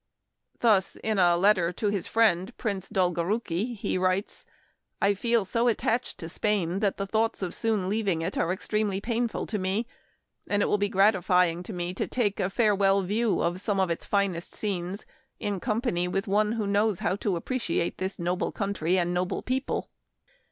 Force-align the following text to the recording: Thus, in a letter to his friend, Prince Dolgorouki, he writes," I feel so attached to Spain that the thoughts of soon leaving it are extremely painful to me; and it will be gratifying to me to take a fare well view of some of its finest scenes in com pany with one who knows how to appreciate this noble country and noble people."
Thus, 0.61 0.95
in 1.03 1.19
a 1.19 1.37
letter 1.37 1.71
to 1.73 1.89
his 1.89 2.07
friend, 2.07 2.57
Prince 2.57 2.89
Dolgorouki, 2.89 3.75
he 3.75 3.99
writes," 3.99 4.47
I 5.09 5.13
feel 5.13 5.45
so 5.45 5.67
attached 5.67 6.17
to 6.17 6.27
Spain 6.27 6.79
that 6.79 6.97
the 6.97 7.05
thoughts 7.05 7.43
of 7.43 7.53
soon 7.53 7.87
leaving 7.87 8.23
it 8.23 8.35
are 8.35 8.51
extremely 8.51 8.99
painful 8.99 9.45
to 9.45 9.59
me; 9.59 9.85
and 10.47 10.63
it 10.63 10.65
will 10.65 10.79
be 10.79 10.89
gratifying 10.89 11.61
to 11.61 11.71
me 11.73 11.93
to 11.93 12.07
take 12.07 12.39
a 12.39 12.49
fare 12.49 12.73
well 12.73 13.03
view 13.03 13.43
of 13.43 13.61
some 13.61 13.79
of 13.79 13.91
its 13.91 14.03
finest 14.03 14.55
scenes 14.55 15.05
in 15.39 15.59
com 15.59 15.83
pany 15.83 16.11
with 16.11 16.25
one 16.27 16.53
who 16.53 16.65
knows 16.65 16.97
how 16.97 17.15
to 17.17 17.35
appreciate 17.35 17.99
this 17.99 18.17
noble 18.17 18.51
country 18.51 18.97
and 18.97 19.13
noble 19.13 19.43
people." 19.43 19.87